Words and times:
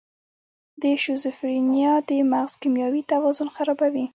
د 0.81 0.83
شیزوفرینیا 1.03 1.93
د 2.09 2.11
مغز 2.31 2.53
کیمیاوي 2.61 3.01
توازن 3.11 3.47
خرابوي. 3.55 4.05